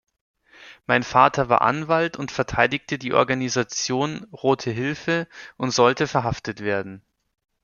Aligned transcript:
Mein 0.87 1.03
Vater 1.03 1.47
war 1.47 1.61
Anwalt 1.61 2.17
und 2.17 2.31
verteidigte 2.31 2.97
die 2.97 3.13
Organisation 3.13 4.23
"Rote 4.33 4.71
Hilfe" 4.71 5.27
und 5.57 5.69
sollte 5.75 6.07
verhaftet 6.07 6.61
werden. 6.61 7.03